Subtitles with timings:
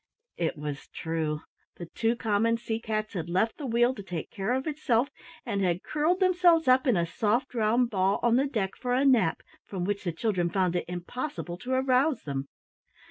[0.37, 1.41] It was true.
[1.75, 5.09] The two common sea cats had left the wheel to take care of itself
[5.45, 9.05] and had curled themselves up in a soft round ball on the deck for a
[9.05, 12.47] nap from which the children found it impossible to arouse them.